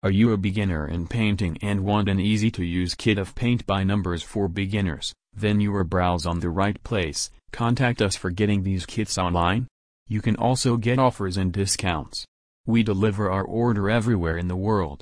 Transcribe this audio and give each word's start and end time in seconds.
Are 0.00 0.12
you 0.12 0.30
a 0.30 0.36
beginner 0.36 0.86
in 0.86 1.08
painting 1.08 1.58
and 1.60 1.84
want 1.84 2.08
an 2.08 2.20
easy-to-use 2.20 2.94
kit 2.94 3.18
of 3.18 3.34
paint 3.34 3.66
by 3.66 3.82
numbers 3.82 4.22
for 4.22 4.46
beginners? 4.46 5.12
Then 5.34 5.60
you 5.60 5.74
are 5.74 5.82
browse 5.82 6.24
on 6.24 6.38
the 6.38 6.50
right 6.50 6.80
place, 6.84 7.32
contact 7.50 8.00
us 8.00 8.14
for 8.14 8.30
getting 8.30 8.62
these 8.62 8.86
kits 8.86 9.18
online. 9.18 9.66
You 10.06 10.22
can 10.22 10.36
also 10.36 10.76
get 10.76 11.00
offers 11.00 11.36
and 11.36 11.52
discounts. 11.52 12.24
We 12.64 12.84
deliver 12.84 13.28
our 13.28 13.42
order 13.42 13.90
everywhere 13.90 14.38
in 14.38 14.46
the 14.46 14.54
world. 14.54 14.96